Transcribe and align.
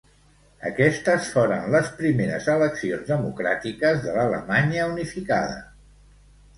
Aquestes 0.69 1.27
foren 1.33 1.67
les 1.75 1.91
primeres 2.01 2.49
eleccions 2.55 3.07
democràtiques 3.13 4.03
de 4.09 4.19
l'Alemanya 4.19 4.93
unificada. 4.97 5.65